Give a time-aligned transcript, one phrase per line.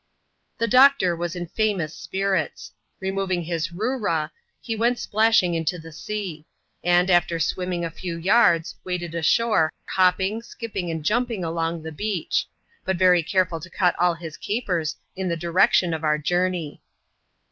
[0.57, 6.47] The doctor was in famous spirits; removing his Boora, he went splashing into the sea;
[6.83, 12.47] and, after swimming a few yards^ waded ashore, hopping, skipping, and jiunping along the beach;
[12.83, 16.81] but very careful to cut all his capers in the direction of our journey.